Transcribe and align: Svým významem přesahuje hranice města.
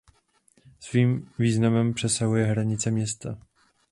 Svým 0.79 1.31
významem 1.39 1.93
přesahuje 1.93 2.45
hranice 2.45 2.91
města. 2.91 3.37